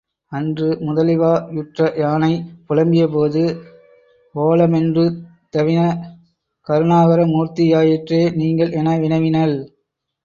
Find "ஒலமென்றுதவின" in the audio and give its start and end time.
4.35-5.81